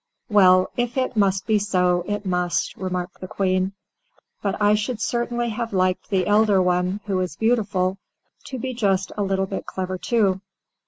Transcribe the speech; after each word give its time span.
"Well, 0.31 0.71
if 0.77 0.97
it 0.97 1.15
must 1.15 1.45
be 1.45 1.59
so, 1.59 2.03
it 2.07 2.25
must," 2.25 2.75
remarked 2.75 3.21
the 3.21 3.27
Queen, 3.27 3.73
"but 4.41 4.59
I 4.59 4.73
should 4.73 4.99
certainly 4.99 5.49
have 5.49 5.73
liked 5.73 6.09
the 6.09 6.25
elder 6.25 6.59
one, 6.59 7.01
who 7.05 7.19
is 7.19 7.35
beautiful, 7.35 7.99
to 8.45 8.57
be 8.57 8.73
just 8.73 9.11
a 9.15 9.21
little 9.21 9.45
bit 9.45 9.67
clever 9.67 9.99
too." 9.99 10.41